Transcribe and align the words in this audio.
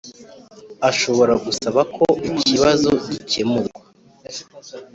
ashobora 0.89 1.33
gusaba 1.45 1.81
ko 1.95 2.05
ikibazo 2.29 2.89
gikemurwa 3.09 3.81